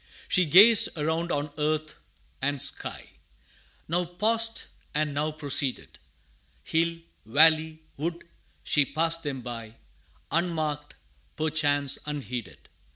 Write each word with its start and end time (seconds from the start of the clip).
She 0.27 0.45
gazed 0.45 0.89
around 0.97 1.31
on 1.31 1.53
earth 1.59 1.93
and 2.41 2.59
sky 2.59 3.11
Now 3.87 4.03
paused, 4.03 4.63
and 4.95 5.13
now 5.13 5.31
proceeded; 5.31 5.99
Hill, 6.63 6.97
valley, 7.23 7.83
wood, 7.97 8.23
she 8.63 8.83
passed 8.83 9.21
them 9.21 9.41
by, 9.41 9.75
Unmarked, 10.31 10.95
perchance 11.35 11.99
unheeded. 12.07 12.67